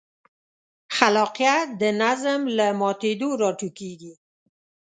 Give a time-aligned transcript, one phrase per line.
[0.97, 4.13] خلاقیت د نظم له ماتېدو راټوکېږي.